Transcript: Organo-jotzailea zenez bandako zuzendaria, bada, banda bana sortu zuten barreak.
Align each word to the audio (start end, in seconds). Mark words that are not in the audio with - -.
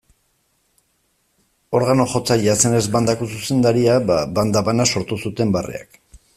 Organo-jotzailea 1.81 2.57
zenez 2.63 2.81
bandako 2.97 3.29
zuzendaria, 3.35 4.01
bada, 4.09 4.27
banda 4.41 4.67
bana 4.71 4.91
sortu 4.95 5.23
zuten 5.27 5.57
barreak. 5.59 6.05